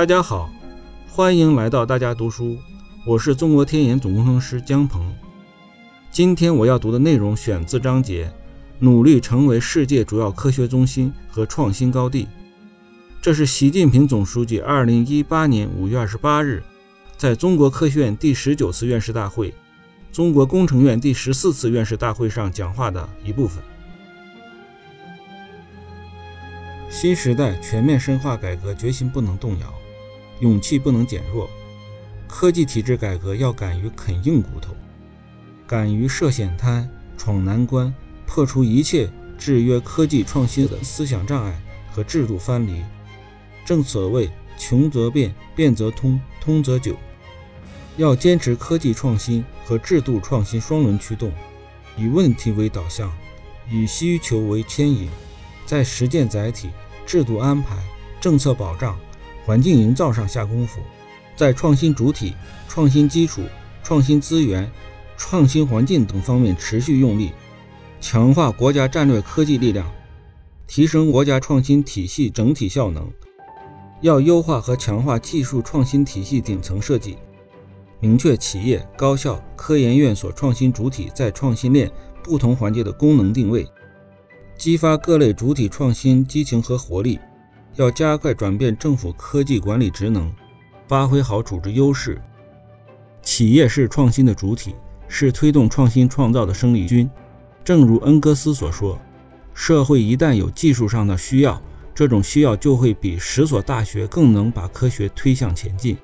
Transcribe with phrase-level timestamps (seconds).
[0.00, 0.50] 大家好，
[1.10, 2.56] 欢迎来到大家读书，
[3.04, 5.14] 我是中国天眼总工程师姜鹏。
[6.10, 8.32] 今天我要读的内容选自章节
[8.80, 12.26] “努力成为世界主要科学中心和创新高地”。
[13.20, 16.62] 这是习近平总书记2018年5月28日
[17.18, 19.52] 在中国科学院第十九次院士大会、
[20.10, 23.62] 中国工程院第十四次院士大会上讲话的一部分。
[26.88, 29.72] 新时代全面深化改革决心不能动摇，
[30.40, 31.48] 勇气不能减弱。
[32.26, 34.74] 科技体制改革要敢于啃硬骨头，
[35.66, 37.92] 敢于涉险滩、闯难关，
[38.26, 41.60] 破除一切制约科技创新的思想障碍
[41.92, 42.82] 和制度藩篱。
[43.64, 46.96] 正所谓“穷则变，变则通，通则久”。
[47.96, 51.32] 要坚持科技创新和制度创新双轮驱动，
[51.96, 53.12] 以问题为导向，
[53.70, 55.08] 以需求为牵引。
[55.66, 56.70] 在实践载体、
[57.04, 57.76] 制度安排、
[58.20, 58.98] 政策保障、
[59.44, 60.80] 环境营造上下功夫，
[61.36, 62.34] 在创新主体、
[62.68, 63.42] 创新基础、
[63.82, 64.70] 创新资源、
[65.16, 67.32] 创新环境等方面持续用力，
[68.00, 69.90] 强化国家战略科技力量，
[70.66, 73.10] 提升国家创新体系整体效能。
[74.02, 77.18] 要优化和强化技术创新体系顶层设计，
[77.98, 81.90] 明确企业、高校、科研院所创新主体在创新链
[82.24, 83.66] 不同环节的功能定位。
[84.56, 87.18] 激发各类主体创新激情和活力，
[87.76, 90.32] 要加快转变政府科技管理职能，
[90.88, 92.20] 发挥好组织优势。
[93.22, 94.74] 企业是创新的主体，
[95.08, 97.08] 是推动创新创造的生力军。
[97.62, 98.98] 正如恩格斯所说
[99.54, 101.62] ：“社会一旦有技术上的需要，
[101.94, 105.96] 这种需要就会比十所大学更能把科学推向前进。”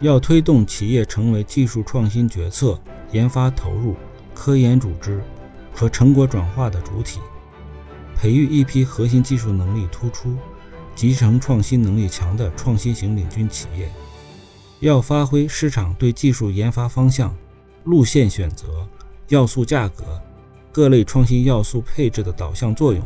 [0.00, 2.78] 要推动企业成为技术创新决策、
[3.12, 3.94] 研发投入、
[4.34, 5.22] 科研组织
[5.72, 7.20] 和成果转化的主体。
[8.16, 10.36] 培育一批核心技术能力突出、
[10.94, 13.90] 集成创新能力强的创新型领军企业，
[14.80, 17.36] 要发挥市场对技术研发方向、
[17.84, 18.86] 路线选择、
[19.28, 20.04] 要素价格、
[20.72, 23.02] 各类创新要素配置的导向作用，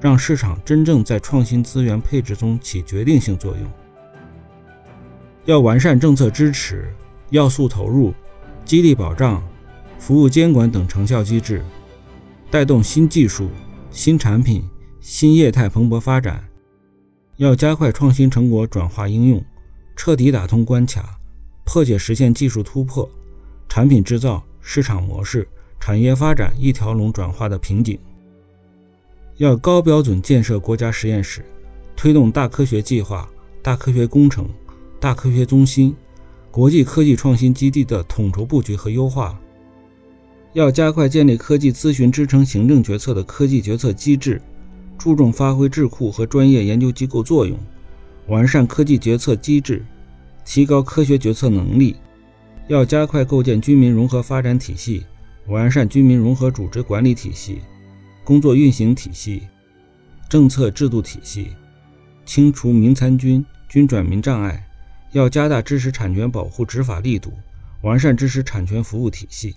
[0.00, 3.70] 让市场真正在创新资源配置中起决定性作用。
[5.44, 6.94] 要完善政策支持、
[7.30, 8.12] 要素投入、
[8.64, 9.42] 激励保障、
[9.98, 11.64] 服务监管等成效机制，
[12.50, 13.48] 带动新技术。
[13.92, 14.64] 新产品、
[15.00, 16.42] 新业态蓬勃发展，
[17.36, 19.44] 要加快创新成果转化应用，
[19.94, 21.18] 彻底打通关卡，
[21.66, 23.08] 破解实现技术突破、
[23.68, 25.46] 产品制造、市场模式、
[25.78, 27.98] 产业发展一条龙转化的瓶颈。
[29.36, 31.44] 要高标准建设国家实验室，
[31.94, 33.28] 推动大科学计划、
[33.60, 34.48] 大科学工程、
[34.98, 35.94] 大科学中心、
[36.50, 39.38] 国际科技创新基地的统筹布局和优化。
[40.52, 44.40] 要加快建立科技咨询支撑行政决策的科技决策机制，
[44.98, 47.58] 注重发挥智库和专业研究机构作用，
[48.26, 49.82] 完善科技决策机制，
[50.44, 51.96] 提高科学决策能力。
[52.68, 55.04] 要加快构建军民融合发展体系，
[55.46, 57.60] 完善军民融合组织管理体系、
[58.22, 59.42] 工作运行体系、
[60.28, 61.48] 政策制度体系，
[62.24, 64.68] 清除民参军、军转民障碍。
[65.12, 67.32] 要加大知识产权保护执法力度，
[67.82, 69.56] 完善知识产权服务体系。